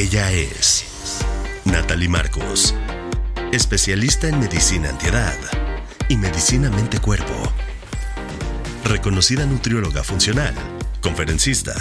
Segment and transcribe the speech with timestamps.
[0.00, 0.86] Ella es
[1.66, 2.74] Natalie Marcos,
[3.52, 5.36] especialista en medicina antiedad
[6.08, 7.34] y medicina mente-cuerpo.
[8.86, 10.54] Reconocida nutrióloga funcional,
[11.02, 11.74] conferencista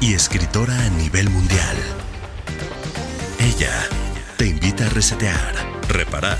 [0.00, 1.76] y escritora a nivel mundial.
[3.40, 3.72] Ella
[4.36, 5.52] te invita a resetear,
[5.88, 6.38] reparar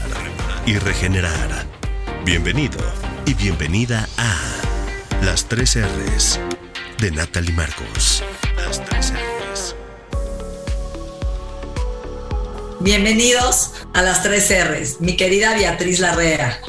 [0.67, 1.67] y regenerar.
[2.25, 2.79] Bienvenido
[3.27, 6.39] y bienvenida a Las 3 R's
[7.01, 8.23] de Natalie Marcos.
[8.57, 9.18] Las 3
[12.81, 16.61] Bienvenidos a Las 3 R's, mi querida Beatriz Larrea,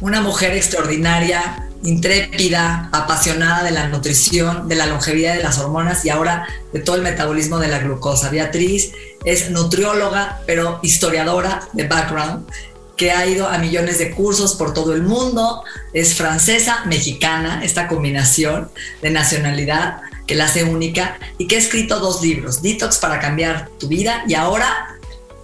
[0.00, 6.10] una mujer extraordinaria, intrépida, apasionada de la nutrición, de la longevidad de las hormonas y
[6.10, 8.30] ahora de todo el metabolismo de la glucosa.
[8.30, 8.92] Beatriz
[9.24, 12.46] es nutrióloga, pero historiadora de background,
[12.96, 17.88] que ha ido a millones de cursos por todo el mundo, es francesa, mexicana, esta
[17.88, 18.70] combinación
[19.02, 23.68] de nacionalidad que la hace única y que ha escrito dos libros, Detox para cambiar
[23.80, 24.99] tu vida y ahora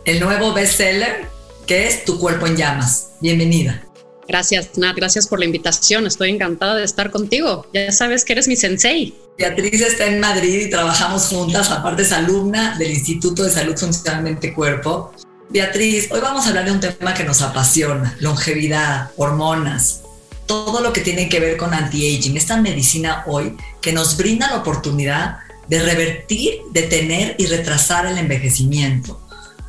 [0.06, 1.28] el nuevo bestseller
[1.66, 3.08] que es Tu cuerpo en llamas.
[3.20, 3.82] Bienvenida.
[4.28, 4.96] Gracias, Nat.
[4.96, 6.06] Gracias por la invitación.
[6.06, 7.66] Estoy encantada de estar contigo.
[7.74, 9.14] Ya sabes que eres mi sensei.
[9.36, 11.70] Beatriz está en Madrid y trabajamos juntas.
[11.70, 15.12] Aparte es alumna del Instituto de Salud Funcional Mente Cuerpo.
[15.50, 20.02] Beatriz, hoy vamos a hablar de un tema que nos apasiona, longevidad, hormonas,
[20.46, 24.58] todo lo que tiene que ver con anti-aging, esta medicina hoy que nos brinda la
[24.58, 29.25] oportunidad de revertir, detener y retrasar el envejecimiento.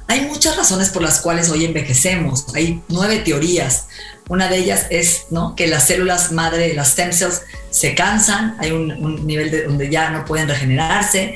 [0.07, 2.45] Hay muchas razones por las cuales hoy envejecemos.
[2.55, 3.87] Hay nueve teorías.
[4.29, 5.55] Una de ellas es ¿no?
[5.55, 10.09] que las células madre, las stem cells, se cansan, hay un, nivel de, donde ya
[10.09, 11.35] no pueden regenerarse.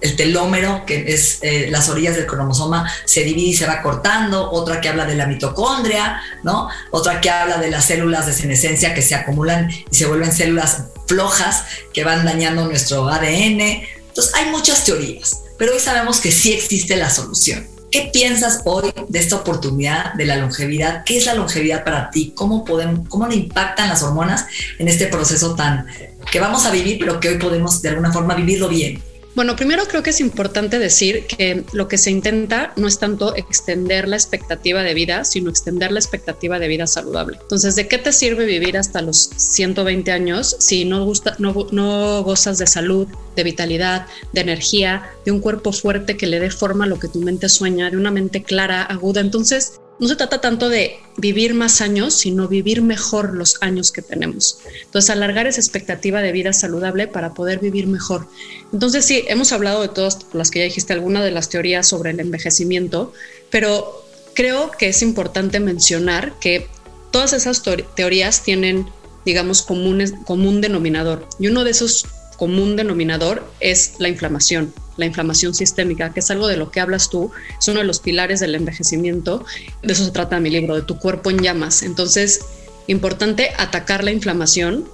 [0.00, 4.50] El telómero, que es eh, las orillas del cromosoma, se divide y se va cortando.
[4.50, 6.68] Otra que habla de la mitocondria, ¿no?
[6.90, 10.84] Otra que habla de las células de senescencia que se acumulan y se vuelven células
[11.06, 13.60] flojas que van dañando nuestro ADN.
[13.60, 17.71] Entonces, hay muchas teorías, pero hoy sabemos que sí existe la solución.
[17.92, 21.04] ¿Qué piensas hoy de esta oportunidad de la longevidad?
[21.04, 22.32] ¿Qué es la longevidad para ti?
[22.34, 24.46] ¿Cómo, podemos, cómo le impactan las hormonas
[24.78, 25.86] en este proceso tan
[26.30, 29.02] que vamos a vivir, pero que hoy podemos de alguna forma vivirlo bien?
[29.34, 33.34] Bueno, primero creo que es importante decir que lo que se intenta no es tanto
[33.34, 37.38] extender la expectativa de vida, sino extender la expectativa de vida saludable.
[37.40, 42.58] Entonces, ¿de qué te sirve vivir hasta los 120 años si no, gusta, no, gozas
[42.58, 46.88] de salud, de vitalidad, de energía, de un cuerpo fuerte que le dé forma a
[46.88, 49.22] lo que tu mente sueña, de una mente clara, aguda?
[49.22, 54.02] Entonces, no se trata tanto de vivir más años, sino vivir mejor los años que
[54.02, 54.58] tenemos.
[54.84, 58.26] Entonces, alargar esa expectativa de vida saludable para poder vivir mejor.
[58.72, 62.10] Entonces, sí, hemos hablado de todas las que ya dijiste, alguna de las teorías sobre
[62.10, 63.12] el envejecimiento,
[63.50, 64.04] pero
[64.34, 66.66] creo que es importante mencionar que
[67.10, 67.62] todas esas
[67.94, 68.86] teorías tienen,
[69.24, 71.28] digamos, comunes, común denominador.
[71.38, 72.06] Y uno de esos
[72.38, 77.10] común denominador es la inflamación la inflamación sistémica, que es algo de lo que hablas
[77.10, 79.44] tú, es uno de los pilares del envejecimiento.
[79.82, 81.82] De eso se trata mi libro, de tu cuerpo en llamas.
[81.82, 82.40] Entonces,
[82.86, 84.88] importante atacar la inflamación,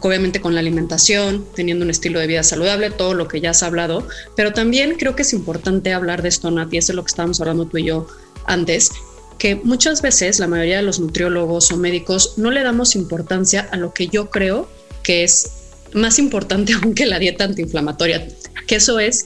[0.00, 3.62] obviamente con la alimentación, teniendo un estilo de vida saludable, todo lo que ya has
[3.62, 7.08] hablado, pero también creo que es importante hablar de esto, Nati, eso es lo que
[7.08, 8.06] estábamos hablando tú y yo
[8.44, 8.90] antes,
[9.38, 13.76] que muchas veces la mayoría de los nutriólogos o médicos no le damos importancia a
[13.76, 14.68] lo que yo creo
[15.02, 15.61] que es
[15.94, 18.26] más importante aún que la dieta antiinflamatoria,
[18.66, 19.24] que eso es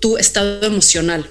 [0.00, 1.26] tu estado emocional.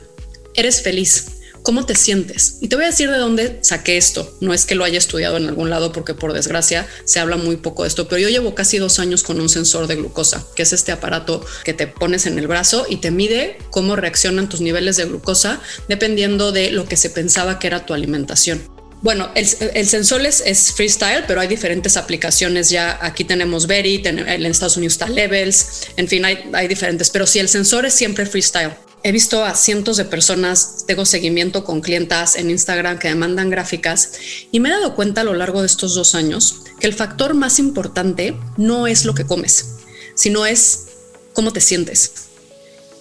[0.55, 1.27] Eres feliz.
[1.65, 2.59] ¿Cómo te sientes?
[2.61, 4.37] Y te voy a decir de dónde saqué esto.
[4.39, 7.55] No es que lo haya estudiado en algún lado porque por desgracia se habla muy
[7.55, 10.61] poco de esto, pero yo llevo casi dos años con un sensor de glucosa, que
[10.61, 14.61] es este aparato que te pones en el brazo y te mide cómo reaccionan tus
[14.61, 15.59] niveles de glucosa
[15.89, 18.74] dependiendo de lo que se pensaba que era tu alimentación.
[19.05, 19.45] Bueno, el,
[19.85, 22.97] sensor es, freestyle, pero hay diferentes aplicaciones ya.
[22.99, 27.47] Aquí tenemos Berry, en Estados Unidos está Levels, en fin, hay, diferentes, pero si el
[27.47, 28.73] sensor es siempre freestyle.
[29.03, 33.51] He visto a cientos de personas, tengo seguimiento con clientas en Instagram que me mandan
[33.51, 34.13] gráficas
[34.51, 37.35] y me he dado cuenta a lo largo de estos dos años que el factor
[37.35, 39.75] más importante no es lo que comes,
[40.15, 40.85] sino es
[41.33, 42.11] cómo te sientes,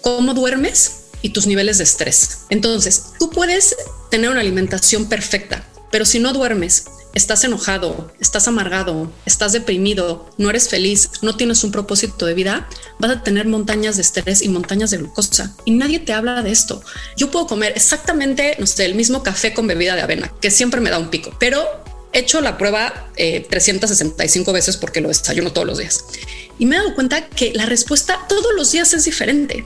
[0.02, 2.40] cómo duermes y tus niveles de estrés.
[2.50, 3.74] Entonces, tú puedes
[4.10, 10.50] tener una alimentación perfecta, pero si no duermes, estás enojado, estás amargado, estás deprimido, no
[10.50, 12.68] eres feliz, no tienes un propósito de vida,
[12.98, 15.54] vas a tener montañas de estrés y montañas de glucosa.
[15.64, 16.82] Y nadie te habla de esto.
[17.16, 20.80] Yo puedo comer exactamente, no sé, el mismo café con bebida de avena, que siempre
[20.80, 21.64] me da un pico, pero
[22.12, 26.06] he hecho la prueba 365 eh, veces porque lo desayuno todos los días.
[26.58, 29.64] Y me he dado cuenta que la respuesta todos los días es diferente.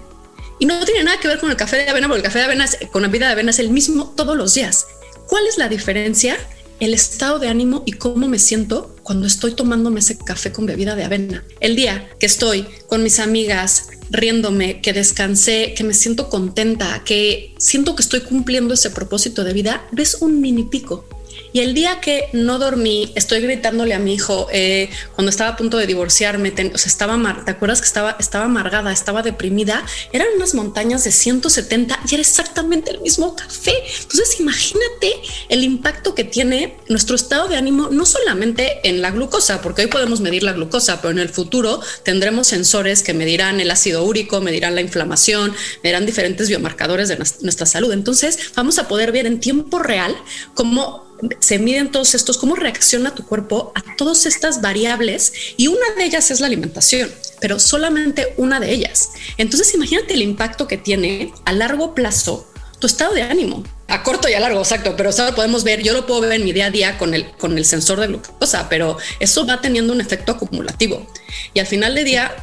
[0.58, 2.44] Y no tiene nada que ver con el café de avena, porque el café de
[2.44, 4.84] avena con la bebida de avena es el mismo todos los días.
[5.28, 6.38] ¿Cuál es la diferencia?
[6.80, 10.96] El estado de ánimo y cómo me siento cuando estoy tomándome ese café con bebida
[10.96, 11.44] de avena.
[11.60, 17.54] El día que estoy con mis amigas, riéndome, que descansé, que me siento contenta, que
[17.58, 21.04] siento que estoy cumpliendo ese propósito de vida, ves un mini pico
[21.52, 25.56] y el día que no dormí, estoy gritándole a mi hijo eh, cuando estaba a
[25.56, 29.84] punto de divorciarme, sea, estaba, ¿te acuerdas que estaba, estaba amargada, estaba deprimida?
[30.12, 33.74] Eran unas montañas de 170 y era exactamente el mismo café.
[34.02, 35.14] Entonces, imagínate
[35.48, 39.88] el impacto que tiene nuestro estado de ánimo, no solamente en la glucosa, porque hoy
[39.88, 44.40] podemos medir la glucosa, pero en el futuro tendremos sensores que medirán el ácido úrico,
[44.40, 47.92] medirán la inflamación, medirán diferentes biomarcadores de nuestra salud.
[47.92, 50.14] Entonces, vamos a poder ver en tiempo real
[50.54, 51.07] cómo
[51.40, 56.04] se miden todos estos, cómo reacciona tu cuerpo a todas estas variables y una de
[56.04, 57.10] ellas es la alimentación,
[57.40, 59.10] pero solamente una de ellas.
[59.36, 62.48] Entonces imagínate el impacto que tiene a largo plazo
[62.78, 63.64] tu estado de ánimo.
[63.88, 66.44] A corto y a largo, exacto, pero eso podemos ver, yo lo puedo ver en
[66.44, 69.92] mi día a día con el, con el sensor de glucosa, pero eso va teniendo
[69.92, 71.06] un efecto acumulativo.
[71.54, 72.34] Y al final del día,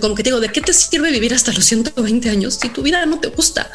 [0.00, 2.82] como que te digo, ¿de qué te sirve vivir hasta los 120 años si tu
[2.82, 3.70] vida no te gusta?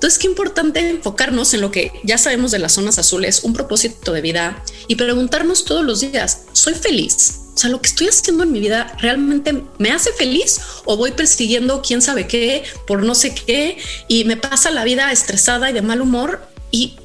[0.00, 4.14] Entonces, qué importante enfocarnos en lo que ya sabemos de las zonas azules, un propósito
[4.14, 7.40] de vida y preguntarnos todos los días, ¿soy feliz?
[7.54, 11.12] O sea, lo que estoy haciendo en mi vida realmente me hace feliz o voy
[11.12, 13.76] persiguiendo quién sabe qué por no sé qué
[14.08, 16.96] y me pasa la vida estresada y de mal humor y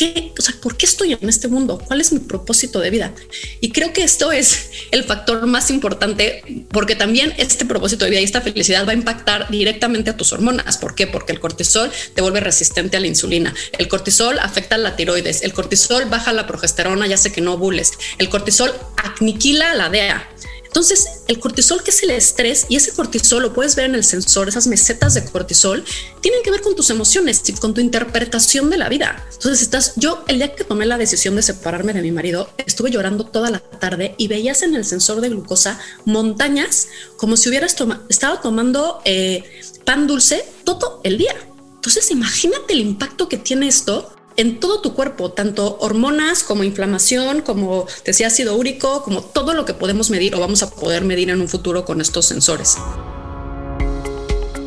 [0.00, 1.78] ¿qué, o sea, ¿por qué estoy en este mundo?
[1.86, 3.12] ¿Cuál es mi propósito de vida?
[3.60, 8.22] Y creo que esto es el factor más importante porque también este propósito de vida
[8.22, 10.78] y esta felicidad va a impactar directamente a tus hormonas.
[10.78, 11.06] ¿Por qué?
[11.06, 13.54] Porque el cortisol te vuelve resistente a la insulina.
[13.76, 15.42] El cortisol afecta a la tiroides.
[15.42, 17.92] El cortisol baja la progesterona, ya sé que no bules.
[18.16, 18.72] El cortisol
[19.20, 20.26] aniquila la DEA.
[20.70, 24.04] Entonces, el cortisol, que es el estrés, y ese cortisol lo puedes ver en el
[24.04, 25.84] sensor, esas mesetas de cortisol,
[26.20, 29.26] tienen que ver con tus emociones y con tu interpretación de la vida.
[29.32, 32.92] Entonces, estás, yo el día que tomé la decisión de separarme de mi marido, estuve
[32.92, 36.86] llorando toda la tarde y veías en el sensor de glucosa montañas
[37.16, 37.74] como si hubieras
[38.08, 39.42] estado tomando eh,
[39.84, 41.34] pan dulce todo el día.
[41.74, 47.42] Entonces, imagínate el impacto que tiene esto en todo tu cuerpo, tanto hormonas como inflamación,
[47.42, 51.28] como decía ácido úrico, como todo lo que podemos medir o vamos a poder medir
[51.28, 52.78] en un futuro con estos sensores.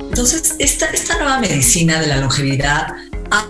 [0.10, 2.88] Entonces, esta, esta nueva medicina de la longevidad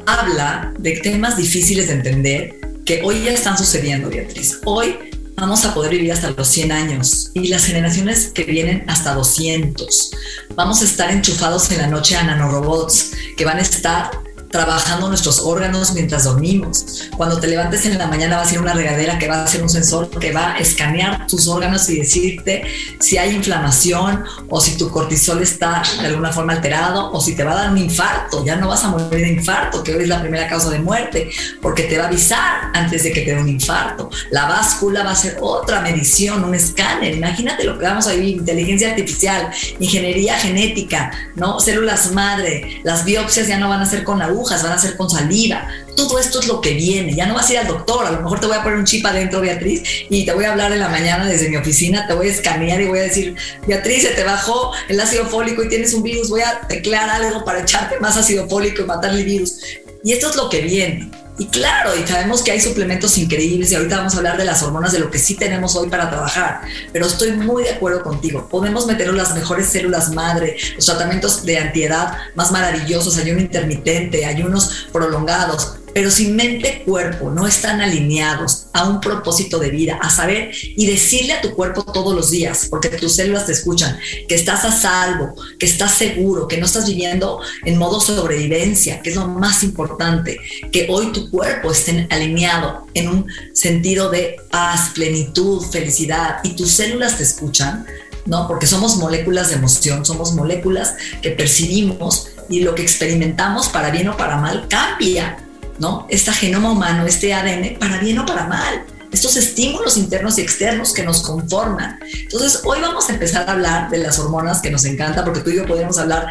[0.05, 2.55] habla de temas difíciles de entender
[2.85, 4.59] que hoy ya están sucediendo, Beatriz.
[4.63, 4.97] Hoy
[5.35, 10.11] vamos a poder vivir hasta los 100 años y las generaciones que vienen hasta 200.
[10.55, 14.11] Vamos a estar enchufados en la noche a nanorobots que van a estar
[14.53, 17.09] trabajando nuestros órganos mientras dormimos.
[17.17, 19.63] Cuando te levantes en la mañana va a ser una regadera que va a ser
[19.63, 22.63] un sensor que va a escanear tus órganos y decirte
[23.00, 27.44] si hay inflamación o si tu cortisol está de alguna forma alterado o si te
[27.44, 28.45] va a dar un infarto.
[28.45, 31.31] Ya no vas a morir de infarto, que hoy es la primera causa de muerte,
[31.59, 34.11] porque te va a avisar antes de que te dé un infarto.
[34.29, 37.15] La báscula va a ser otra medición, un escáner.
[37.15, 41.59] Imagínate lo que vamos a vivir, inteligencia artificial, ingeniería genética, ¿no?
[41.59, 45.09] Células madre, las biopsias ya no van a ser con agujas van a ser con
[45.09, 45.67] saliva.
[45.95, 47.13] Todo esto es lo que viene.
[47.13, 48.85] Ya no vas a ir al doctor, a lo mejor te voy a poner un
[48.85, 52.13] chip adentro, Beatriz, y te voy a hablar en la mañana desde mi oficina, te
[52.13, 53.35] voy a escanear y voy a decir,
[53.67, 57.43] Beatriz, se te bajó el ácido fólico y tienes un virus, voy a teclear algo
[57.45, 59.59] para echarte más ácido fólico y matar el virus.
[60.03, 61.23] Y esto es lo que viene.
[61.37, 64.61] Y claro, y sabemos que hay suplementos increíbles y ahorita vamos a hablar de las
[64.61, 66.61] hormonas, de lo que sí tenemos hoy para trabajar,
[66.91, 68.47] pero estoy muy de acuerdo contigo.
[68.47, 74.87] Podemos meter las mejores células madre, los tratamientos de antiedad más maravillosos, ayuno intermitente, ayunos
[74.91, 80.51] prolongados, pero si mente cuerpo no están alineados a un propósito de vida, a saber
[80.62, 83.97] y decirle a tu cuerpo todos los días, porque tus células te escuchan,
[84.27, 89.12] que estás a salvo, que estás seguro, que no estás viviendo en modo sobrevivencia, que
[89.12, 90.39] es lo más importante,
[90.71, 96.71] que hoy tu cuerpo esté alineado en un sentido de paz, plenitud, felicidad y tus
[96.71, 97.85] células te escuchan,
[98.25, 98.47] ¿no?
[98.47, 104.07] Porque somos moléculas de emoción, somos moléculas que percibimos y lo que experimentamos para bien
[104.09, 105.38] o para mal cambia
[105.80, 106.08] ¿no?
[106.10, 108.86] Este genoma humano, este ADN, para bien o para mal.
[109.12, 112.00] Estos estímulos internos y externos que nos conforman.
[112.01, 115.51] Entonces, hoy vamos a empezar a hablar de las hormonas que nos encanta, porque tú
[115.51, 116.30] y yo podemos hablar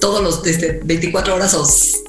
[0.00, 1.64] todos los desde 24 horas o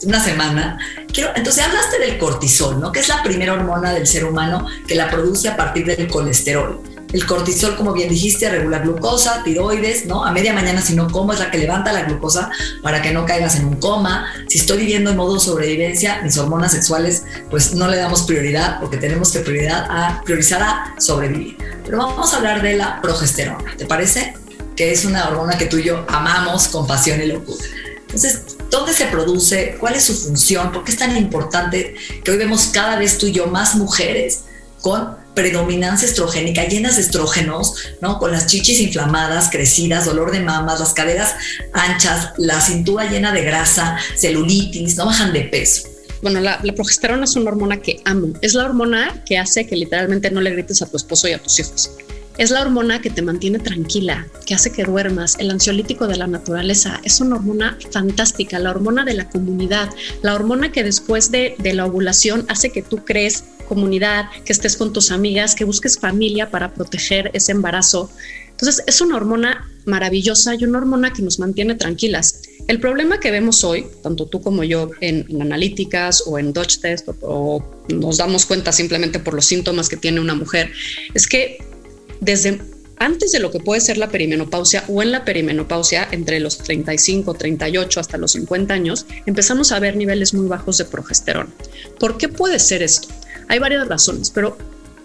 [0.08, 0.80] una semana.
[1.14, 2.92] Quiero, entonces, hablaste del cortisol, ¿no?
[2.92, 6.82] Que es la primera hormona del ser humano que la produce a partir del colesterol.
[7.12, 10.24] El cortisol, como bien dijiste, regula glucosa, tiroides, ¿no?
[10.24, 12.52] A media mañana, si no como, es la que levanta la glucosa
[12.84, 14.32] para que no caigas en un coma.
[14.48, 18.98] Si estoy viviendo en modo sobrevivencia, mis hormonas sexuales, pues no le damos prioridad porque
[18.98, 21.58] tenemos que prioridad a, priorizar a sobrevivir.
[21.84, 24.36] Pero vamos a hablar de la progesterona, ¿te parece?
[24.76, 27.66] Que es una hormona que tú y yo amamos con pasión y locura.
[28.02, 29.78] Entonces, ¿dónde se produce?
[29.80, 30.72] ¿Cuál es su función?
[30.72, 34.42] ¿Por qué es tan importante que hoy vemos cada vez tú y yo más mujeres
[34.82, 38.20] con predominancia estrogénica, llenas de estrógenos, ¿no?
[38.20, 41.34] Con las chichis inflamadas, crecidas, dolor de mamas, las caderas
[41.72, 45.88] anchas, la cintura llena de grasa, celulitis, no bajan de peso.
[46.22, 48.34] Bueno, la, la, progesterona es una hormona que amo.
[48.42, 51.40] Es la hormona que hace que literalmente no le grites a tu esposo y a
[51.40, 51.90] tus hijos.
[52.38, 55.38] Es la hormona que te mantiene tranquila, que hace que duermas.
[55.40, 59.90] El ansiolítico de la naturaleza es una hormona fantástica, la hormona de la comunidad,
[60.22, 64.76] la hormona que después de, de la ovulación hace que tú crees comunidad, que estés
[64.76, 68.10] con tus amigas, que busques familia para proteger ese embarazo.
[68.50, 72.42] Entonces, es una hormona maravillosa y una hormona que nos mantiene tranquilas.
[72.68, 76.80] El problema que vemos hoy, tanto tú como yo, en, en analíticas o en Dutch
[76.80, 80.72] Test, o, o, nos damos cuenta simplemente por los síntomas que tiene una mujer,
[81.14, 81.64] es que
[82.20, 82.60] desde
[83.00, 87.34] antes de lo que puede ser la perimenopausia o en la perimenopausia, entre los 35,
[87.34, 91.50] 38 hasta los 50 años, empezamos a ver niveles muy bajos de progesterona.
[91.98, 93.08] ¿Por qué puede ser esto?
[93.50, 94.58] Hay varias razones, pero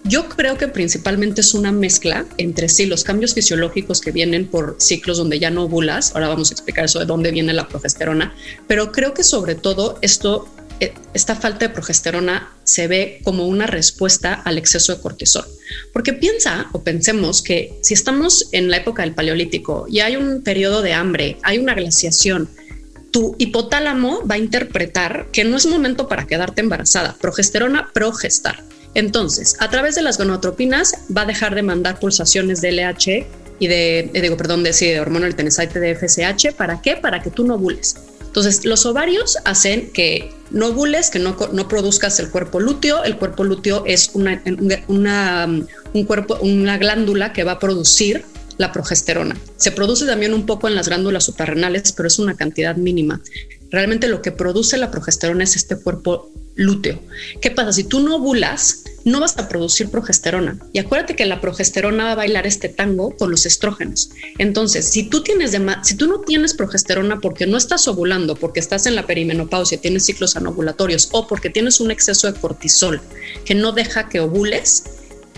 [0.05, 4.77] yo creo que principalmente es una mezcla entre sí los cambios fisiológicos que vienen por
[4.79, 6.13] ciclos donde ya no ovulas.
[6.13, 8.33] Ahora vamos a explicar eso de dónde viene la progesterona,
[8.67, 10.47] pero creo que sobre todo esto
[10.79, 15.45] eh, esta falta de progesterona se ve como una respuesta al exceso de cortisol.
[15.93, 20.43] Porque piensa o pensemos que si estamos en la época del paleolítico y hay un
[20.43, 22.49] periodo de hambre, hay una glaciación,
[23.15, 27.15] tu hipotálamo va a interpretar que no es momento para quedarte embarazada.
[27.21, 28.61] Progesterona, progestar.
[28.93, 33.25] Entonces, a través de las gonotropinas va a dejar de mandar pulsaciones de LH
[33.59, 36.51] y de, eh, digo, perdón, de, sí, de hormona del tenesite de FSH.
[36.57, 36.97] ¿Para qué?
[36.97, 37.95] Para que tú no ovules.
[38.19, 43.05] Entonces, los ovarios hacen que no ovules, que no, no produzcas el cuerpo lúteo.
[43.05, 44.43] El cuerpo lúteo es una,
[44.89, 45.47] una,
[45.93, 48.25] un cuerpo, una glándula que va a producir
[48.57, 49.37] la progesterona.
[49.57, 53.21] Se produce también un poco en las glándulas suprarrenales, pero es una cantidad mínima.
[53.71, 56.99] Realmente lo que produce la progesterona es este cuerpo lúteo.
[57.41, 57.73] ¿Qué pasa?
[57.73, 60.57] Si tú no ovulas, no vas a producir progesterona.
[60.71, 64.09] Y acuérdate que la progesterona va a bailar este tango con los estrógenos.
[64.37, 68.61] Entonces, si tú tienes de si tú no tienes progesterona porque no estás ovulando, porque
[68.61, 73.01] estás en la perimenopausia, tienes ciclos anovulatorios o porque tienes un exceso de cortisol
[73.43, 74.83] que no deja que ovules,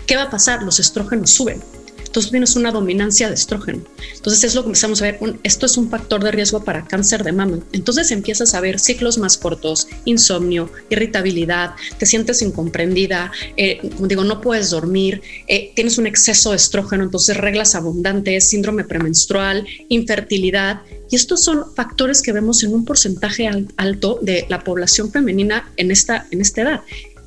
[0.06, 0.62] ¿qué va a pasar?
[0.62, 1.60] Los estrógenos suben
[2.08, 3.82] entonces tienes una dominancia de estrógeno.
[4.14, 7.22] Entonces es lo que empezamos a ver, esto es un factor de riesgo para cáncer
[7.22, 7.60] de mama.
[7.72, 14.40] Entonces empiezas a ver ciclos más cortos, insomnio, irritabilidad, te sientes incomprendida, eh, digo, no
[14.40, 20.80] puedes dormir, eh, tienes un exceso de estrógeno, entonces reglas abundantes, síndrome premenstrual, infertilidad.
[21.10, 25.90] Y estos son factores que vemos en un porcentaje alto de la población femenina en
[25.90, 26.80] esta, en esta edad.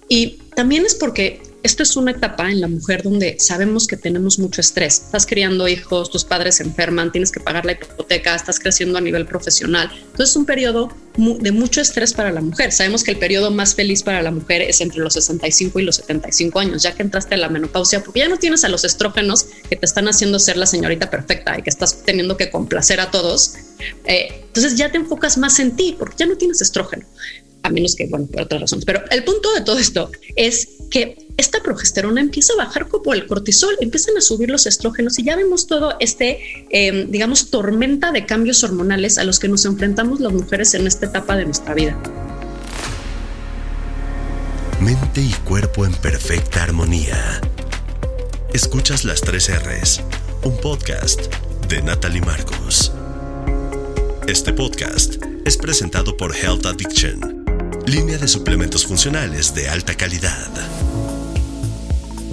[0.10, 4.40] Y también es porque esto es una etapa en la mujer donde sabemos que tenemos
[4.40, 5.02] mucho estrés.
[5.06, 9.02] Estás criando hijos, tus padres se enferman, tienes que pagar la hipoteca, estás creciendo a
[9.02, 9.92] nivel profesional.
[9.94, 12.72] Entonces es un periodo de mucho estrés para la mujer.
[12.72, 15.98] Sabemos que el periodo más feliz para la mujer es entre los 65 y los
[15.98, 19.46] 75 años, ya que entraste a la menopausia, porque ya no tienes a los estrógenos
[19.70, 23.12] que te están haciendo ser la señorita perfecta y que estás teniendo que complacer a
[23.12, 23.54] todos.
[24.06, 27.06] Eh, entonces ya te enfocas más en ti, porque ya no tienes estrógeno
[27.64, 28.86] a menos que, bueno, por otras razones.
[28.86, 33.26] Pero el punto de todo esto es que esta progesterona empieza a bajar como el
[33.26, 36.40] cortisol, empiezan a subir los estrógenos y ya vemos todo este,
[36.70, 41.06] eh, digamos, tormenta de cambios hormonales a los que nos enfrentamos las mujeres en esta
[41.08, 41.98] etapa de nuestra vida.
[44.82, 47.42] Mente y cuerpo en perfecta armonía.
[48.54, 50.02] Escuchas las tres R's,
[50.44, 51.22] un podcast
[51.70, 52.92] de Natalie Marcos.
[54.28, 55.16] Este podcast
[55.46, 57.41] es presentado por Health Addiction
[57.86, 60.48] línea de suplementos funcionales de alta calidad.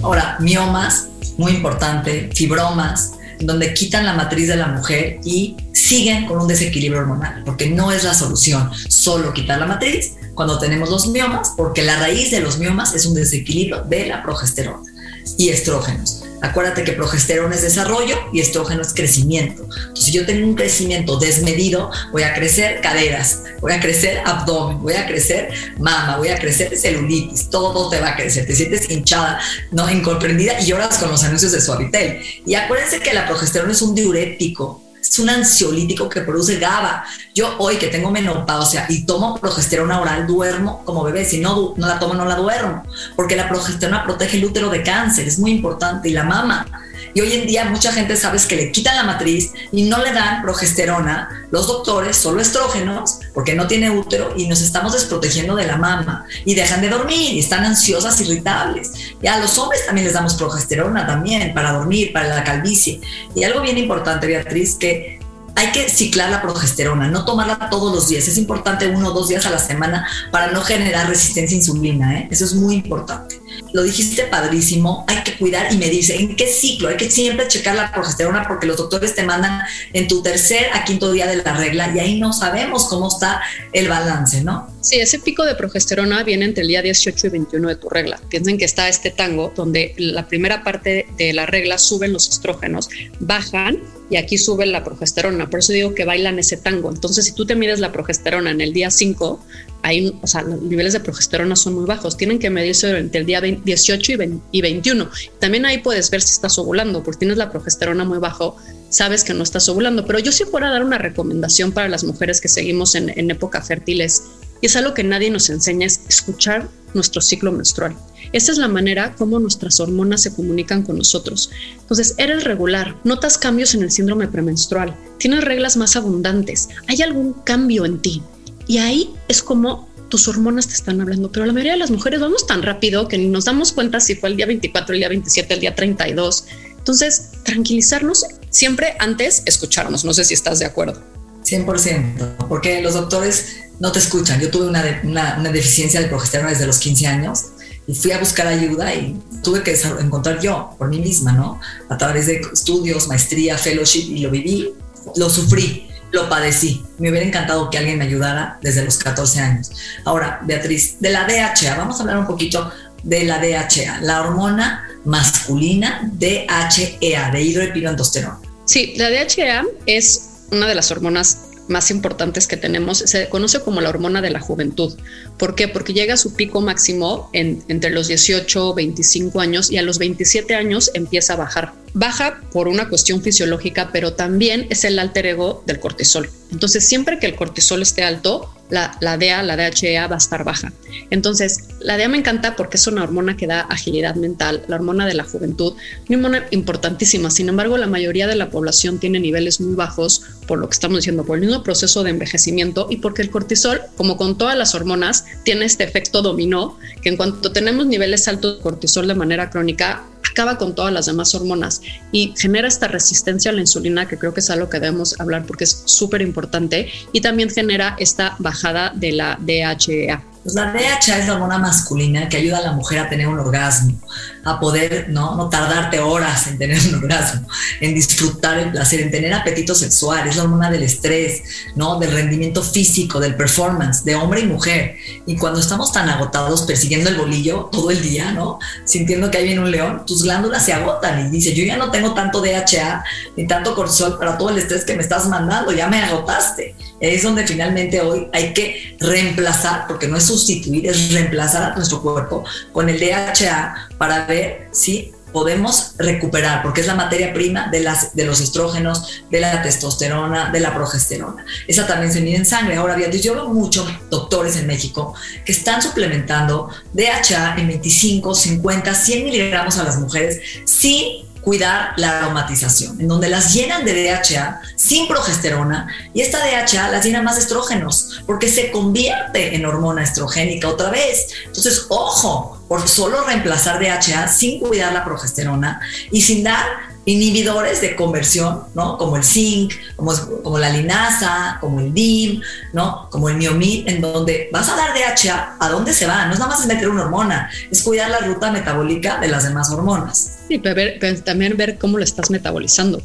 [0.01, 6.41] Ahora, miomas, muy importante, fibromas, donde quitan la matriz de la mujer y siguen con
[6.41, 11.07] un desequilibrio hormonal, porque no es la solución solo quitar la matriz cuando tenemos los
[11.07, 14.91] miomas, porque la raíz de los miomas es un desequilibrio de la progesterona
[15.37, 16.23] y estrógenos.
[16.41, 19.63] Acuérdate que progesterona es desarrollo y estrógeno es crecimiento.
[19.63, 24.81] Entonces, si yo tengo un crecimiento desmedido, voy a crecer caderas, voy a crecer abdomen,
[24.81, 28.45] voy a crecer mama, voy a crecer celulitis, todo te va a crecer.
[28.45, 29.39] Te sientes hinchada,
[29.71, 32.21] no incomprendida y lloras con los anuncios de Suavitel.
[32.45, 37.03] Y acuérdense que la progesterona es un diurético es un ansiolítico que produce GABA.
[37.33, 41.25] Yo hoy que tengo menopausia y tomo progesterona oral, duermo como bebé.
[41.25, 42.83] Si no, no la tomo, no la duermo.
[43.15, 46.09] Porque la progesterona protege el útero de cáncer, es muy importante.
[46.09, 46.65] Y la mama.
[47.13, 50.13] Y hoy en día mucha gente sabes que le quitan la matriz y no le
[50.13, 55.65] dan progesterona, los doctores, solo estrógenos, porque no tiene útero y nos estamos desprotegiendo de
[55.65, 58.91] la mama y dejan de dormir y están ansiosas, irritables.
[59.21, 63.01] Y a los hombres también les damos progesterona también para dormir, para la calvicie.
[63.35, 65.19] Y algo bien importante, Beatriz, que
[65.55, 68.27] hay que ciclar la progesterona, no tomarla todos los días.
[68.27, 72.19] Es importante uno o dos días a la semana para no generar resistencia a insulina.
[72.19, 72.27] ¿eh?
[72.31, 73.41] Eso es muy importante.
[73.73, 76.15] Lo dijiste padrísimo, hay que cuidar y medirse.
[76.15, 76.89] ¿En qué ciclo?
[76.89, 79.61] Hay que siempre checar la progesterona porque los doctores te mandan
[79.93, 83.41] en tu tercer a quinto día de la regla y ahí no sabemos cómo está
[83.73, 84.67] el balance, ¿no?
[84.81, 88.19] Sí, ese pico de progesterona viene entre el día 18 y 21 de tu regla.
[88.29, 92.89] Piensen que está este tango donde la primera parte de la regla suben los estrógenos,
[93.19, 95.49] bajan y aquí sube la progesterona.
[95.49, 96.89] Por eso digo que bailan ese tango.
[96.89, 99.45] Entonces, si tú te mides la progesterona en el día 5,
[99.81, 102.17] hay, o sea, los niveles de progesterona son muy bajos.
[102.17, 104.11] Tienen que medirse entre el día 18
[104.51, 105.09] y, 21.
[105.39, 108.57] También ahí puedes ver si estás ovulando, porque tienes la progesterona muy bajo,
[108.89, 110.05] sabes que no estás ovulando.
[110.05, 113.61] Pero yo sí fuera a dar una recomendación para las mujeres que seguimos en, época
[113.61, 114.23] fértiles,
[114.61, 117.95] y es algo que nadie nos enseña, es escuchar nuestro ciclo menstrual.
[118.33, 121.49] Esa es la manera como nuestras hormonas se comunican con nosotros.
[121.79, 127.33] Entonces, eres regular, notas cambios en el síndrome premenstrual, tienes reglas más abundantes, hay algún
[127.33, 128.21] cambio en ti.
[128.69, 132.19] Y ahí es como tus hormonas te están hablando, pero la mayoría de las mujeres
[132.19, 135.09] vamos tan rápido que ni nos damos cuenta si fue el día 24, el día
[135.09, 136.45] 27, el día 32.
[136.77, 140.05] Entonces, tranquilizarnos siempre antes escucharnos.
[140.05, 141.01] No sé si estás de acuerdo.
[141.43, 144.39] 100%, porque los doctores no te escuchan.
[144.39, 147.45] Yo tuve una, una deficiencia de progesterona desde los 15 años
[147.87, 151.59] y fui a buscar ayuda y tuve que encontrar yo por mí misma, ¿no?
[151.89, 154.73] A través de estudios, maestría, fellowship y lo viví,
[155.15, 156.83] lo sufrí, lo padecí.
[156.97, 159.71] Me hubiera encantado que alguien me ayudara desde los 14 años.
[160.05, 162.71] Ahora, Beatriz, de la DHA, vamos a hablar un poquito
[163.03, 168.39] de la DHA, la hormona masculina DHEA, de hidroepirantosterona.
[168.65, 173.79] Sí, la DHEA es una de las hormonas más importantes que tenemos se conoce como
[173.79, 174.97] la hormona de la juventud.
[175.39, 175.69] ¿Por qué?
[175.69, 179.97] Porque llega a su pico máximo en, entre los 18, 25 años y a los
[179.97, 181.73] 27 años empieza a bajar.
[181.93, 186.29] Baja por una cuestión fisiológica, pero también es el alter ego del cortisol.
[186.51, 190.43] Entonces, siempre que el cortisol esté alto, la, la DEA, la DHEA va a estar
[190.43, 190.71] baja.
[191.09, 195.07] Entonces, la DEA me encanta porque es una hormona que da agilidad mental, la hormona
[195.07, 195.73] de la juventud,
[196.07, 197.31] una hormona importantísima.
[197.31, 200.97] Sin embargo, la mayoría de la población tiene niveles muy bajos por lo que estamos
[200.97, 204.75] diciendo, por el mismo proceso de envejecimiento y porque el cortisol, como con todas las
[204.75, 209.49] hormonas, tiene este efecto dominó, que en cuanto tenemos niveles altos de cortisol de manera
[209.49, 214.17] crónica, acaba con todas las demás hormonas y genera esta resistencia a la insulina, que
[214.17, 218.35] creo que es algo que debemos hablar porque es súper importante, y también genera esta
[218.39, 220.28] bajada de la DHEA.
[220.43, 223.39] Pues la DHA es la hormona masculina que ayuda a la mujer a tener un
[223.39, 223.99] orgasmo,
[224.45, 227.47] a poder no, no tardarte horas en tener un orgasmo,
[227.81, 230.27] en disfrutar el placer, en tener apetito sexual.
[230.27, 231.43] Es la hormona del estrés,
[231.75, 231.99] ¿no?
[231.99, 234.95] del rendimiento físico, del performance, de hombre y mujer.
[235.25, 238.59] Y cuando estamos tan agotados persiguiendo el bolillo todo el día, ¿no?
[238.85, 241.91] sintiendo que hay viene un león, tus glándulas se agotan y dices, yo ya no
[241.91, 243.03] tengo tanto DHA
[243.35, 246.75] ni tanto cortisol para todo el estrés que me estás mandando, ya me agotaste.
[246.99, 252.01] Es donde finalmente hoy hay que reemplazar, porque no es sustituir, es reemplazar a nuestro
[252.01, 257.81] cuerpo con el DHA para ver si podemos recuperar, porque es la materia prima de,
[257.81, 261.45] las, de los estrógenos, de la testosterona, de la progesterona.
[261.67, 262.75] Esa también se mide en sangre.
[262.75, 265.13] Ahora, bien, yo veo muchos doctores en México
[265.45, 272.19] que están suplementando DHA en 25, 50, 100 miligramos a las mujeres sin cuidar la
[272.19, 277.37] aromatización, en donde las llenan de DHA sin progesterona y esta DHA las llena más
[277.37, 281.27] estrógenos porque se convierte en hormona estrogénica otra vez.
[281.45, 287.95] Entonces, ojo, por solo reemplazar DHA sin cuidar la progesterona y sin dar inhibidores de
[287.95, 288.97] conversión, ¿no?
[288.97, 292.41] Como el zinc, como, como la linasa, como el DIM,
[292.73, 293.09] ¿no?
[293.09, 296.25] Como el miomid, en donde vas a dar DHA, ¿a dónde se va?
[296.25, 299.69] No es nada más meter una hormona, es cuidar la ruta metabólica de las demás
[299.71, 300.39] hormonas.
[300.47, 300.81] Sí, pero,
[301.23, 303.01] también ver cómo lo estás metabolizando.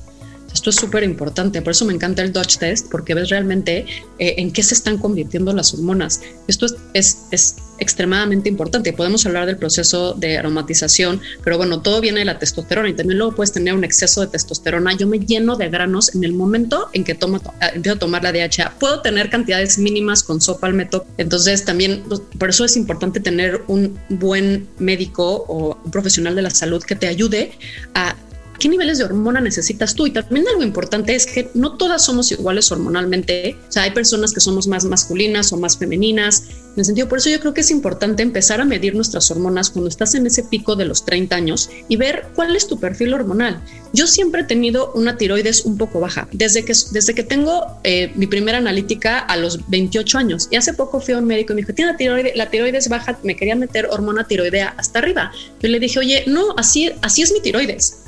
[0.55, 3.87] Esto es súper importante, por eso me encanta el Dodge Test, porque ves realmente
[4.19, 6.21] eh, en qué se están convirtiendo las hormonas.
[6.47, 8.93] Esto es, es, es, extremadamente importante.
[8.93, 13.19] Podemos hablar del proceso de aromatización, pero bueno, todo viene de la testosterona y también
[13.19, 14.97] luego puedes tener un exceso de testosterona.
[14.97, 17.41] Yo me lleno de granos en el momento en que tomo, eh,
[17.75, 18.79] empiezo a tomar la DHA.
[18.79, 21.05] Puedo tener cantidades mínimas con sopa al método.
[21.19, 26.43] Entonces también, pues, por eso es importante tener un buen médico o un profesional de
[26.43, 27.53] la salud que te ayude
[27.95, 28.15] a
[28.59, 30.07] qué niveles de hormona necesitas tú.
[30.07, 33.57] Y también algo importante es que no todas somos iguales hormonalmente.
[33.69, 36.45] O sea, hay personas que somos más masculinas o más femeninas.
[36.75, 39.71] En el sentido, por eso yo creo que es importante empezar a medir nuestras hormonas
[39.71, 43.15] cuando estás en ese pico de los 30 años y ver cuál es tu perfil
[43.15, 43.63] hormonal.
[43.93, 48.11] Yo siempre he tenido una tiroides un poco baja, desde que, desde que tengo eh,
[48.17, 50.49] mi primera analítica a los 28 años.
[50.51, 52.89] Y hace poco fui a un médico y me dijo, tiene la tiroides, la tiroides
[52.89, 55.31] baja, me quería meter hormona tiroidea hasta arriba.
[55.61, 58.04] Yo le dije, oye, no, así, así es mi tiroides.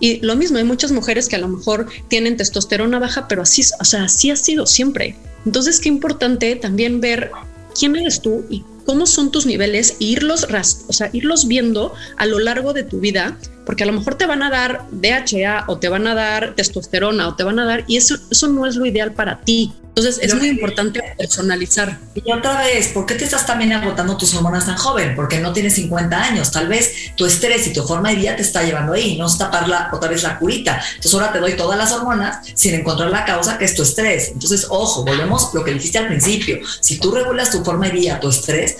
[0.00, 3.62] Y lo mismo, hay muchas mujeres que a lo mejor tienen testosterona baja, pero así,
[3.78, 5.14] o sea, así ha sido siempre.
[5.46, 7.30] Entonces, qué importante también ver
[7.78, 10.46] quién eres tú y cómo son tus niveles e irlos,
[10.88, 14.26] o sea, irlos viendo a lo largo de tu vida, porque a lo mejor te
[14.26, 17.84] van a dar DHA o te van a dar testosterona o te van a dar,
[17.86, 19.72] y eso, eso no es lo ideal para ti.
[20.00, 21.98] Entonces es muy importante personalizar.
[22.14, 25.14] Y otra vez, ¿por qué te estás también agotando tus hormonas tan joven?
[25.14, 26.50] Porque no tienes 50 años.
[26.50, 29.18] Tal vez tu estrés y tu forma de vida te está llevando ahí.
[29.18, 30.80] No es taparla otra vez la curita.
[30.96, 34.28] Entonces ahora te doy todas las hormonas sin encontrar la causa que es tu estrés.
[34.28, 36.58] Entonces, ojo, volvemos a lo que dijiste al principio.
[36.80, 38.76] Si tú regulas tu forma de vida, tu estrés,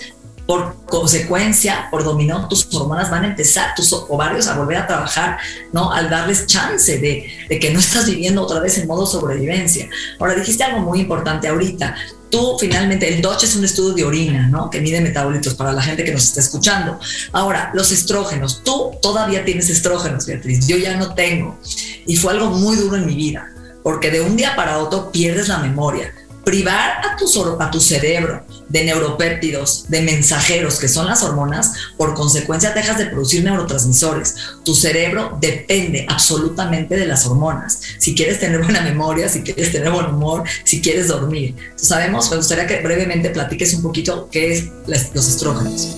[0.51, 5.37] por consecuencia, por dominó, tus hormonas van a empezar, tus ovarios a volver a trabajar,
[5.71, 5.93] ¿no?
[5.93, 9.87] Al darles chance de, que no estás viviendo otra vez en modo sobrevivencia.
[10.19, 11.95] Ahora, dijiste algo muy importante ahorita.
[12.29, 14.69] Tú finalmente, el DOCH es un estudio de orina, ¿no?
[14.69, 16.99] Que mide metabolitos para la gente que nos está escuchando.
[17.31, 18.61] Ahora, los estrógenos.
[18.61, 20.67] Tú todavía tienes estrógenos, Beatriz.
[20.67, 21.57] Yo ya no tengo.
[22.05, 23.47] Y fue algo muy duro en mi vida,
[23.83, 28.43] porque de un día para otro pierdes la memoria privar a tu, a tu cerebro
[28.71, 34.35] de neuropéptidos, de mensajeros, que son las hormonas, por consecuencia dejas de producir neurotransmisores.
[34.63, 37.81] Tu cerebro depende absolutamente de las hormonas.
[37.97, 41.55] Si quieres tener buena memoria, si quieres tener buen humor, si quieres dormir.
[41.75, 44.65] sabemos, me gustaría que brevemente platiques un poquito qué es
[45.13, 45.97] los estrógenos.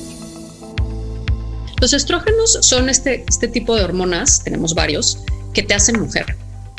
[1.79, 5.19] Los estrógenos son este, este tipo de hormonas, tenemos varios,
[5.53, 6.37] que te hacen mujer.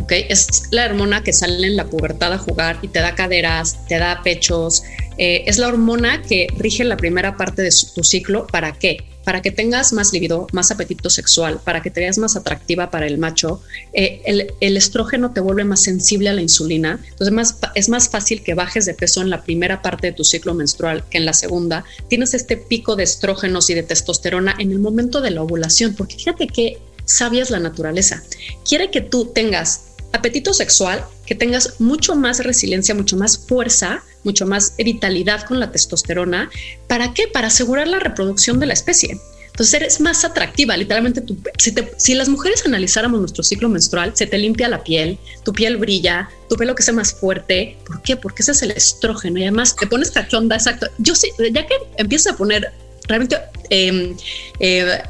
[0.09, 3.99] Es la hormona que sale en la pubertad a jugar y te da caderas, te
[3.99, 4.83] da pechos.
[5.19, 8.47] Eh, es la hormona que rige la primera parte de tu ciclo.
[8.47, 9.05] ¿Para qué?
[9.25, 13.07] Para que tengas más libido, más apetito sexual, para que te veas más atractiva para
[13.07, 13.63] el macho.
[13.93, 14.23] Eh,
[14.61, 17.01] el, estrógeno te vuelve más sensible a la insulina.
[17.11, 20.53] Entonces es más fácil que bajes de peso en la primera parte de tu ciclo
[20.55, 21.85] menstrual que en la segunda.
[22.09, 26.17] Tienes este pico de estrógenos y de testosterona en el momento de la ovulación, porque
[26.17, 28.23] fíjate que sabías la naturaleza.
[28.69, 34.47] Quiere que tú tengas apetito sexual, que tengas mucho más resiliencia, mucho más fuerza, mucho
[34.47, 36.51] más vitalidad con la testosterona.
[36.87, 37.27] ¿Para qué?
[37.29, 39.19] Para asegurar la reproducción de la especie.
[39.47, 41.23] Entonces eres más atractiva, literalmente.
[41.59, 45.77] si, si, las mujeres analizáramos nuestro ciclo menstrual, se te limpia la piel, tu piel
[45.77, 47.77] brilla, tu pelo que sea más fuerte.
[47.87, 48.17] ¿Por qué?
[48.17, 50.89] Porque ese es el estrógeno y además te pones cachonda, exacto.
[50.99, 52.73] Yo sí, ya que empiezas a poner
[53.07, 53.37] realmente
[53.71, 54.17] em,
[54.59, 55.03] eh,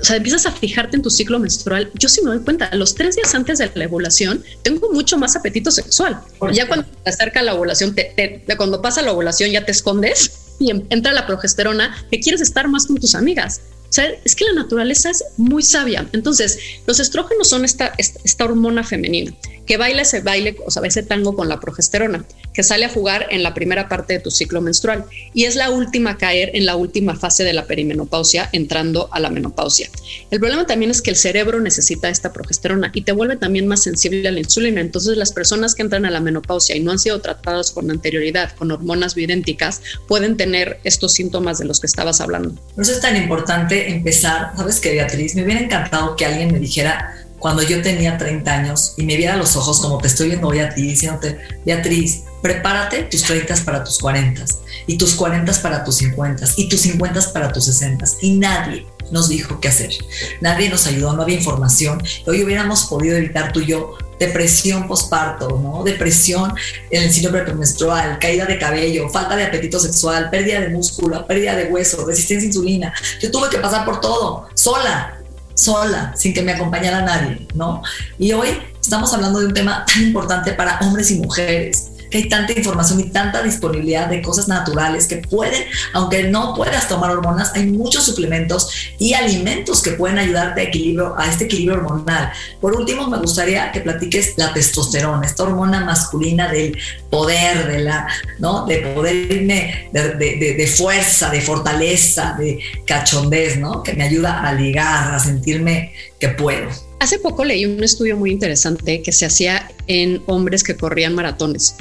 [0.00, 1.90] o sea, empiezas a fijarte en tu ciclo menstrual.
[1.94, 5.36] Yo sí me doy cuenta, los tres días antes de la ovulación tengo mucho más
[5.36, 6.20] apetito sexual.
[6.52, 10.70] Ya cuando te acerca la ovulación, te, cuando pasa la ovulación ya te escondes y
[10.70, 13.60] entra la progesterona, que quieres estar más con tus amigas.
[13.88, 16.06] O sea, es que la naturaleza es muy sabia.
[16.12, 19.32] Entonces, los estrógenos son esta, esta hormona femenina
[19.66, 22.24] que baila ese baile, o sea, ese tango con la progesterona,
[22.54, 25.70] que sale a jugar en la primera parte de tu ciclo menstrual y es la
[25.70, 29.90] última a caer en la última fase de la perimenopausia, entrando a la menopausia.
[30.30, 33.82] El problema también es que el cerebro necesita esta progesterona y te vuelve también más
[33.82, 34.80] sensible a la insulina.
[34.80, 38.52] Entonces, las personas que entran a la menopausia y no han sido tratadas con anterioridad
[38.56, 42.54] con hormonas bioidénticas pueden tener estos síntomas de los que estabas hablando.
[42.74, 46.58] Por eso es tan importante empezar, sabes que Beatriz, me hubiera encantado que alguien me
[46.58, 50.30] dijera cuando yo tenía 30 años y me viera a los ojos como te estoy
[50.30, 54.44] viendo hoy a ti, diciéndote, Beatriz, prepárate tus 30 para tus 40
[54.88, 59.28] y tus 40 para tus 50 y tus 50 para tus 60 y nadie nos
[59.28, 59.92] dijo qué hacer.
[60.40, 62.02] Nadie nos ayudó, no había información.
[62.26, 65.84] Hoy hubiéramos podido evitar tú y yo depresión posparto, ¿no?
[65.84, 66.52] Depresión
[66.90, 71.54] en el síndrome premenstrual, caída de cabello, falta de apetito sexual, pérdida de músculo, pérdida
[71.54, 72.94] de hueso, resistencia a insulina.
[73.22, 75.20] Yo tuve que pasar por todo, sola,
[75.56, 77.82] sola, sin que me acompañara nadie, ¿no?
[78.18, 78.48] Y hoy
[78.80, 83.00] estamos hablando de un tema tan importante para hombres y mujeres que hay tanta información
[83.00, 88.04] y tanta disponibilidad de cosas naturales que pueden, aunque no puedas tomar hormonas, hay muchos
[88.04, 92.32] suplementos y alimentos que pueden ayudarte a, equilibrio, a este equilibrio hormonal.
[92.60, 96.76] Por último, me gustaría que platiques la testosterona, esta hormona masculina del
[97.10, 98.06] poder, de la,
[98.38, 98.66] ¿no?
[98.66, 103.82] De poder irme de, de, de fuerza, de fortaleza, de cachondez, ¿no?
[103.82, 106.68] Que me ayuda a ligar, a sentirme que puedo.
[107.00, 111.76] Hace poco leí un estudio muy interesante que se hacía en hombres que corrían maratones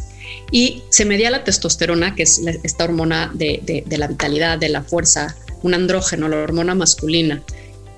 [0.51, 5.35] y se medía la testosterona, que es esta hormona de, la vitalidad, de la fuerza,
[5.63, 7.43] un andrógeno, la hormona masculina.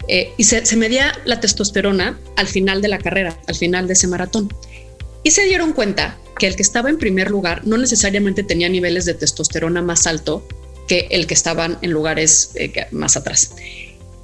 [0.08, 4.08] eh, y se, medía la testosterona al final de la carrera, al final de ese
[4.08, 4.54] maratón.
[5.24, 9.06] Y se dieron cuenta que el que estaba en primer lugar no necesariamente tenía niveles
[9.06, 10.48] de testosterona más alto
[10.88, 13.52] que el que estaban en lugares eh, más atrás.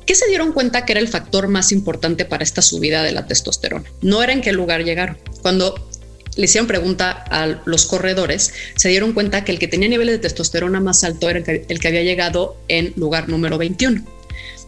[0.06, 3.26] ¿Qué se dieron cuenta que era el factor más importante para esta subida de la
[3.26, 3.90] testosterona?
[4.02, 5.18] No era en qué lugar llegaron.
[5.42, 5.90] Cuando
[6.38, 10.20] le hicieron pregunta a los corredores, se dieron cuenta que el que tenía niveles de
[10.20, 14.04] testosterona más alto era el que había llegado en lugar número 21.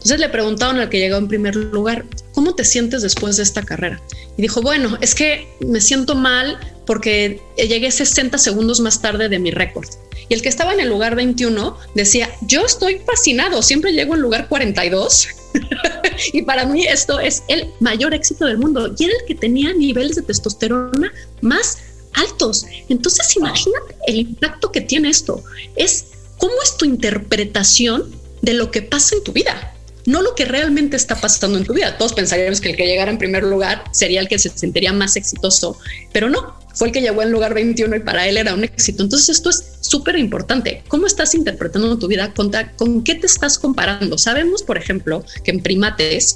[0.05, 3.63] Entonces le preguntaron al que llegó en primer lugar, ¿cómo te sientes después de esta
[3.63, 3.99] carrera?
[4.37, 9.39] Y dijo, bueno, es que me siento mal porque llegué 60 segundos más tarde de
[9.39, 9.87] mi récord.
[10.29, 14.21] Y el que estaba en el lugar 21 decía, yo estoy fascinado, siempre llego en
[14.21, 15.27] lugar 42.
[16.33, 18.93] y para mí esto es el mayor éxito del mundo.
[18.97, 21.79] Y era el que tenía niveles de testosterona más
[22.13, 22.65] altos.
[22.89, 25.43] Entonces imagínate el impacto que tiene esto.
[25.75, 26.05] Es
[26.37, 29.71] cómo es tu interpretación de lo que pasa en tu vida
[30.05, 31.97] no lo que realmente está pasando en tu vida.
[31.97, 35.15] Todos pensaríamos que el que llegara en primer lugar sería el que se sentiría más
[35.15, 35.77] exitoso,
[36.13, 39.03] pero no, fue el que llegó en lugar 21 y para él era un éxito.
[39.03, 40.83] Entonces esto es súper importante.
[40.87, 42.33] ¿Cómo estás interpretando tu vida?
[42.33, 44.17] ¿Con, ¿Con qué te estás comparando?
[44.17, 46.35] Sabemos, por ejemplo, que en primates,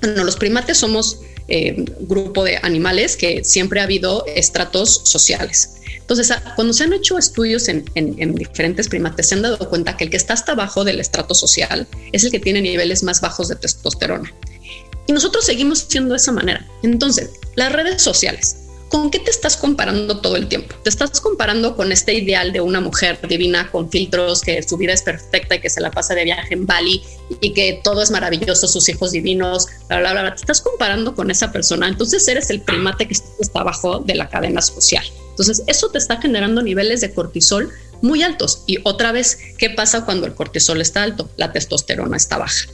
[0.00, 5.74] bueno, los primates somos eh, grupo de animales que siempre ha habido estratos sociales.
[6.06, 7.84] Entonces, ah, cuando se han hecho estudios en,
[8.34, 11.86] diferentes primates, se han dado cuenta que el que está hasta abajo del estrato social
[12.12, 14.32] es el que tiene niveles más bajos de testosterona.
[15.06, 16.66] Y nosotros seguimos siendo de esa manera.
[16.82, 18.56] Entonces, las redes sociales,
[18.88, 20.74] ¿con qué te estás comparando todo el tiempo?
[20.82, 24.92] Te estás comparando con este ideal de una mujer divina con filtros, que su vida
[24.92, 27.02] es perfecta y que se la pasa de viaje en Bali
[27.40, 30.34] y que todo es maravilloso, sus hijos divinos, bla, bla, bla.
[30.34, 31.88] Te estás comparando con esa persona.
[31.88, 35.04] Entonces eres el primate que está abajo de la cadena social.
[35.30, 37.70] Entonces, eso te está generando niveles de cortisol
[38.00, 38.62] muy altos.
[38.66, 41.28] Y otra vez, ¿qué pasa cuando el cortisol está alto?
[41.36, 42.66] La testosterona está baja.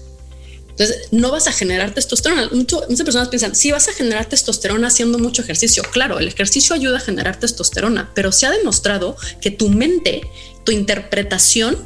[0.72, 2.48] Entonces, no vas a generar testosterona.
[2.50, 5.82] muchas personas piensan, sí, vas a generar testosterona haciendo mucho ejercicio.
[5.84, 10.22] Claro, el ejercicio ayuda a generar testosterona, pero se ha demostrado que tu mente,
[10.64, 11.76] tu interpretación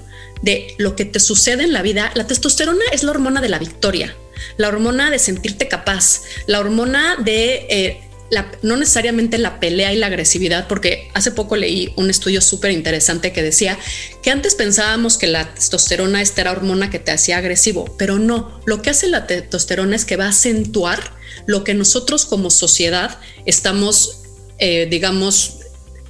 [0.42, 3.58] de lo que te sucede en la vida, la testosterona es la hormona de la
[3.58, 4.14] victoria,
[4.56, 8.00] la hormona de sentirte capaz, la hormona de eh,
[8.62, 13.32] no necesariamente la pelea y la agresividad, porque hace poco leí un estudio súper interesante
[13.32, 13.78] que decía
[14.22, 18.60] que antes pensábamos que la testosterona esta era hormona que te hacía agresivo, pero no,
[18.66, 21.12] lo que hace la testosterona es que va a acentuar
[21.46, 24.22] lo que nosotros como sociedad estamos,
[24.58, 25.58] eh, digamos,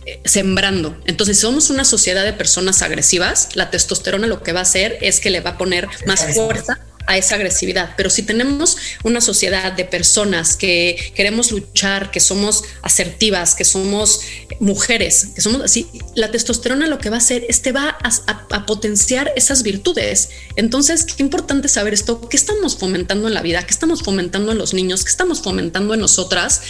[0.06, 0.96] eh, sembrando.
[1.06, 4.98] Entonces, si somos una sociedad de personas agresivas, la testosterona lo que va a hacer
[5.02, 7.94] es que le va a poner más fuerza a esa agresividad.
[7.96, 14.20] Pero si tenemos una sociedad de personas que queremos luchar, que somos asertivas, que somos
[14.60, 18.66] mujeres, que somos así, la testosterona lo que va a hacer es te va a,
[18.66, 20.30] potenciar esas virtudes.
[20.56, 24.58] Entonces, qué importante saber esto, qué estamos fomentando en la vida, qué estamos fomentando en
[24.58, 26.62] los niños, qué estamos fomentando en nosotras.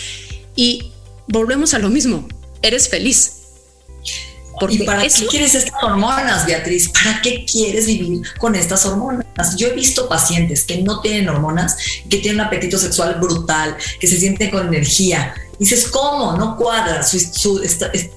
[0.54, 0.92] Y
[1.26, 2.28] volvemos a lo mismo,
[2.62, 3.45] eres feliz,
[4.68, 6.88] ¿Y para qué quieres estas hormonas, Beatriz?
[6.88, 9.56] ¿Para qué quieres vivir con estas hormonas?
[9.56, 11.76] Yo he visto pacientes que no tienen hormonas,
[12.08, 15.34] que tienen un apetito sexual brutal, que se sienten con energía.
[15.58, 16.36] Dices, ¿cómo?
[16.36, 17.62] No cuadra su,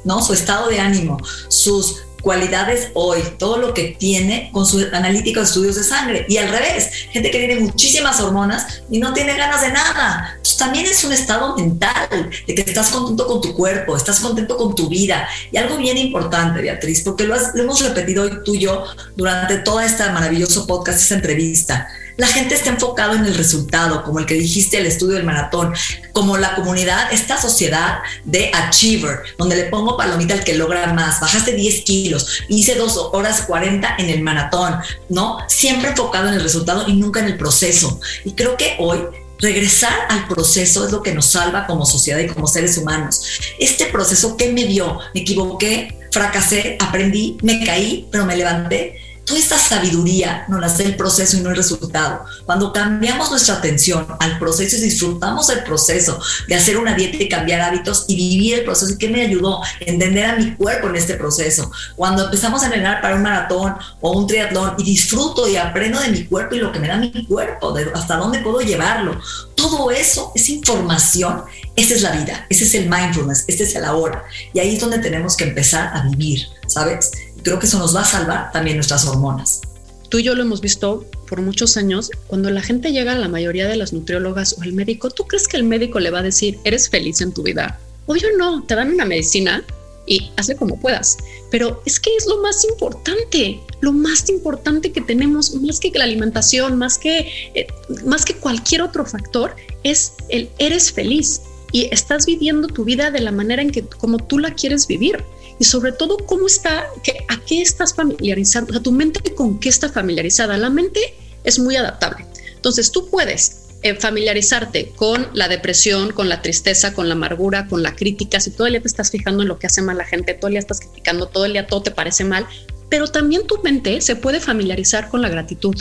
[0.04, 0.22] ¿no?
[0.22, 5.76] su estado de ánimo, sus cualidades hoy, todo lo que tiene con sus analíticos estudios
[5.76, 6.26] de sangre.
[6.28, 10.38] Y al revés, gente que tiene muchísimas hormonas y no tiene ganas de nada.
[10.42, 14.58] Pues también es un estado mental de que estás contento con tu cuerpo, estás contento
[14.58, 15.28] con tu vida.
[15.52, 18.84] Y algo bien importante, Beatriz, porque lo, hemos repetido hoy tú y yo
[19.16, 21.88] durante toda esta maravilloso podcast, esta entrevista
[22.20, 25.74] la gente está enfocado en el resultado, como el que dijiste, el estudio del maratón,
[26.12, 31.22] como la comunidad, esta sociedad de achiever, donde le pongo palomita al que logra más,
[31.22, 34.76] bajaste 10 kilos, hice 2 horas 40 en el maratón,
[35.08, 35.38] ¿no?
[35.48, 38.02] Siempre enfocado en el resultado y nunca en el proceso.
[38.26, 39.00] Y creo que hoy
[39.40, 43.22] regresar al proceso es lo que nos salva como sociedad y como seres humanos.
[43.60, 45.00] Este proceso, ¿qué me dio?
[45.14, 50.84] Me equivoqué, fracasé, aprendí, me caí, pero me levanté toda esta sabiduría nos la hace
[50.84, 52.26] el proceso y no el resultado.
[52.46, 57.30] Cuando cambiamos nuestra atención al proceso y disfrutamos el proceso de hacer una dieta y
[57.30, 59.62] cambiar hábitos y vivir el proceso, ¿y qué me ayudó?
[59.82, 61.72] Entender a mi cuerpo en este proceso.
[61.96, 66.10] Cuando empezamos a entrenar para un maratón o un triatlón y disfruto y aprendo de
[66.10, 69.22] mi cuerpo y lo que me da mi cuerpo, hasta dónde puedo llevarlo.
[69.54, 71.44] Todo eso es información.
[71.76, 74.26] Esa es la vida, ese es el mindfulness, este es el ahora.
[74.54, 77.12] Y ahí es donde tenemos que empezar a vivir, ¿sabes?
[77.44, 79.62] Creo que eso nos va a salvar también nuestras hormonas.
[80.10, 82.10] Tú y yo lo hemos visto por muchos años.
[82.28, 85.48] Cuando la gente llega a la mayoría de las nutriólogas o el médico, ¿tú crees
[85.48, 87.80] que el médico le va a decir, eres feliz en tu vida?
[88.08, 89.64] Obvio no, te dan una medicina
[90.08, 91.18] y hazle como puedas.
[91.52, 96.06] Pero es que es lo más importante, lo más importante que tenemos, más que la
[96.06, 97.68] alimentación, más que, eh,
[98.06, 103.22] más que cualquier otro factor, es el eres feliz y estás viviendo tu vida de
[103.22, 105.24] la manera en que como tú la quieres vivir
[105.60, 109.60] y sobre todo cómo está, que, a qué estás familiarizado, o sea, tu mente con
[109.60, 110.58] qué está familiarizada.
[110.58, 111.00] La mente
[111.44, 112.26] es muy adaptable.
[112.56, 117.84] Entonces tú puedes eh, familiarizarte con la depresión, con la tristeza, con la amargura, con
[117.84, 118.40] la crítica.
[118.40, 120.48] Si todo el día te estás fijando en lo que hace mal la gente, todo
[120.48, 122.48] el día estás criticando, todo el día todo te parece mal,
[122.90, 125.76] pero también tu mente se puede familiarizar con la gratitud.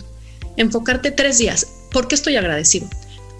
[0.57, 1.67] Enfocarte tres días.
[1.91, 2.89] ¿Por qué estoy agradecido?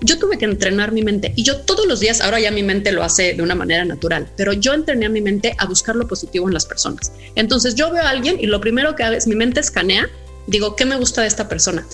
[0.01, 2.93] Yo tuve que entrenar mi mente y yo todos los días, ahora ya mi mente
[2.93, 6.07] lo hace de una manera natural, pero yo entrené a mi mente a buscar lo
[6.07, 7.13] positivo en las personas.
[7.35, 10.09] Entonces yo veo a alguien y lo primero que hago es mi mente escanea,
[10.47, 11.87] digo, ¿qué me gusta de esta persona?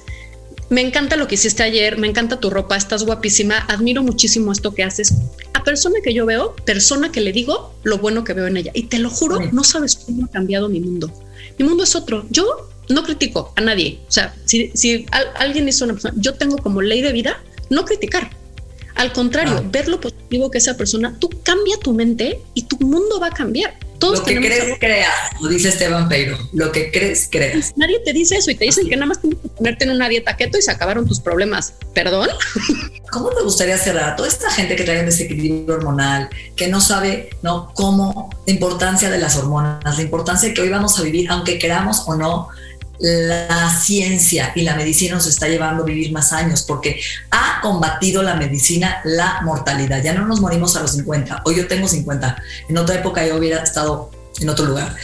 [0.71, 4.75] Me encanta lo que hiciste ayer, me encanta tu ropa, estás guapísima, admiro muchísimo esto
[4.75, 5.15] que haces.
[5.53, 8.73] A persona que yo veo, persona que le digo lo bueno que veo en ella.
[8.75, 11.13] Y te lo juro, no sabes cómo ha cambiado mi mundo.
[11.59, 12.25] Mi mundo es otro.
[12.31, 14.01] Yo no critico a nadie.
[14.09, 17.43] O sea, si, si alguien hizo una persona, yo tengo como ley de vida
[17.75, 18.31] no criticar.
[18.95, 19.69] Al contrario, ah.
[19.71, 23.31] ver lo positivo que esa persona, tú cambia tu mente y tu mundo va a
[23.31, 23.75] cambiar.
[23.99, 26.37] Todos lo que crees, creas, lo dice Esteban Peiro.
[26.53, 27.73] Lo que crees, creas.
[27.77, 30.09] Nadie te dice eso y te dicen que nada más tienes que ponerte en una
[30.09, 31.75] dieta keto y se acabaron tus problemas.
[31.95, 32.29] ¿Perdón?
[33.11, 36.81] ¿Cómo te gustaría cerrar a toda esta gente que trae un desequilibrio hormonal, que no
[36.81, 41.03] sabe no cómo la importancia de las hormonas, la importancia de que hoy vamos a
[41.03, 42.49] vivir, aunque queramos o no,
[42.99, 48.23] la ciencia y la medicina nos está llevando a vivir más años porque ha combatido
[48.23, 50.03] la medicina la mortalidad.
[50.03, 51.43] Ya no nos morimos a los 50.
[51.45, 52.43] Hoy yo tengo 50.
[52.69, 54.95] En otra época yo hubiera estado en otro lugar.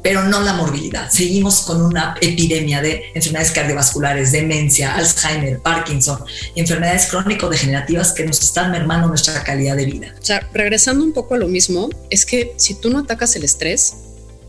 [0.00, 1.10] Pero no la morbilidad.
[1.10, 8.70] Seguimos con una epidemia de enfermedades cardiovasculares, demencia, Alzheimer, Parkinson, enfermedades crónico-degenerativas que nos están
[8.70, 10.14] mermando nuestra calidad de vida.
[10.20, 13.42] O sea, regresando un poco a lo mismo, es que si tú no atacas el
[13.42, 13.94] estrés,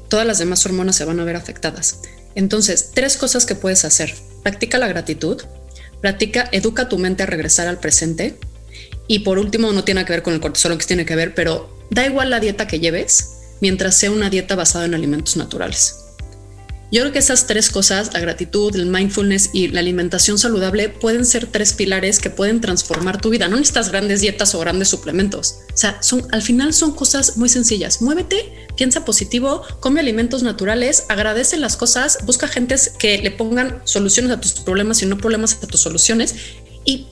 [0.08, 1.98] todas las demás hormonas se van a ver afectadas.
[2.36, 4.14] Entonces, tres cosas que puedes hacer.
[4.44, 5.42] Practica la gratitud,
[6.02, 8.38] practica, educa tu mente a regresar al presente.
[9.08, 11.76] Y por último, no tiene que ver con el cortisol, que tiene que ver, pero
[11.90, 16.09] da igual la dieta que lleves mientras sea una dieta basada en alimentos naturales.
[16.92, 21.24] Yo creo que esas tres cosas, la gratitud, el mindfulness y la alimentación saludable, pueden
[21.26, 23.48] ser tres pilares que pueden transformar tu vida.
[23.48, 25.60] No necesitas grandes dietas o grandes suplementos.
[25.72, 28.02] O sea, son, al final son cosas muy sencillas.
[28.02, 34.32] Muévete, piensa positivo, come alimentos naturales, agradece las cosas, busca gentes que le pongan soluciones
[34.32, 36.34] a tus problemas y no problemas a tus soluciones.
[36.86, 37.06] Y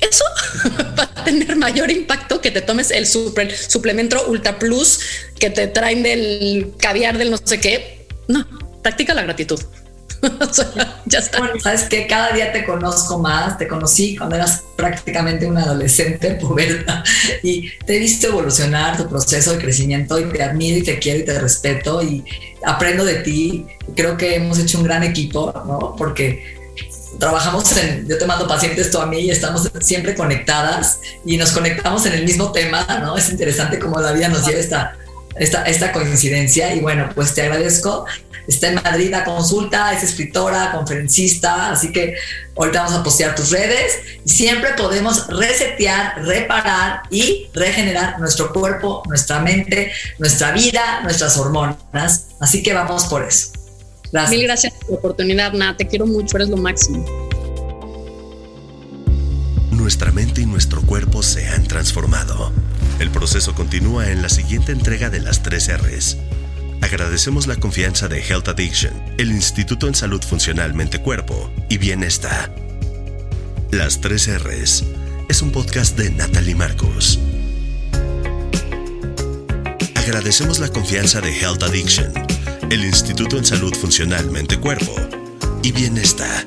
[0.00, 0.24] eso
[0.98, 5.00] va a tener mayor impacto que te tomes el suplemento Ultra Plus
[5.38, 8.08] que te traen del caviar del no sé qué.
[8.26, 8.46] No,
[8.82, 9.60] practica la gratitud.
[11.06, 11.38] ya está.
[11.38, 16.32] Bueno, sabes que cada día te conozco más, te conocí cuando eras prácticamente una adolescente
[16.40, 17.02] puberta
[17.42, 21.20] y te he visto evolucionar tu proceso de crecimiento y te admiro y te quiero
[21.20, 22.24] y te respeto y
[22.64, 23.66] aprendo de ti.
[23.96, 25.94] Creo que hemos hecho un gran equipo, ¿no?
[25.96, 26.58] Porque
[27.18, 31.52] trabajamos en, yo te mando pacientes tú a mí y estamos siempre conectadas y nos
[31.52, 33.16] conectamos en el mismo tema, ¿no?
[33.16, 34.96] Es interesante cómo la vida nos lleva esta,
[35.36, 38.06] esta, esta coincidencia y bueno, pues te agradezco
[38.46, 42.14] está en Madrid a consulta, es escritora, conferencista, así que
[42.56, 49.02] ahorita vamos a postear tus redes y siempre podemos resetear, reparar y regenerar nuestro cuerpo,
[49.06, 52.28] nuestra mente, nuestra vida, nuestras hormonas.
[52.40, 53.52] Así que vamos por eso.
[54.12, 54.30] Gracias.
[54.30, 55.76] Mil gracias por la oportunidad, Nat.
[55.76, 57.04] Te quiero mucho, eres lo máximo.
[59.70, 62.52] Nuestra mente y nuestro cuerpo se han transformado.
[62.98, 66.18] El proceso continúa en la siguiente entrega de las tres R's
[66.80, 72.54] Agradecemos la confianza de Health Addiction, el Instituto en Salud Funcional Mente Cuerpo y Bienestar.
[73.70, 74.84] Las 3 R's
[75.28, 77.20] es un podcast de Natalie Marcos.
[79.94, 82.12] Agradecemos la confianza de Health Addiction,
[82.70, 84.96] el Instituto en Salud Funcional Mente Cuerpo
[85.62, 86.46] y Bienestar.